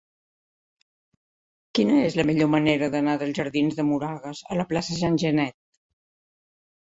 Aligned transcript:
Quina 1.79 1.97
és 2.05 2.15
la 2.19 2.25
millor 2.29 2.49
manera 2.53 2.89
d'anar 2.95 3.13
dels 3.23 3.37
jardins 3.41 3.77
de 3.81 3.85
Moragas 3.89 4.41
a 4.55 4.57
la 4.61 4.65
plaça 4.71 4.95
de 4.95 4.99
Jean 5.03 5.19
Genet? 5.25 5.59